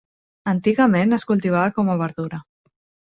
Antigament 0.53 1.17
es 1.17 1.25
cultivava 1.31 1.75
com 1.75 1.91
a 1.91 1.99
verdura. 1.99 2.41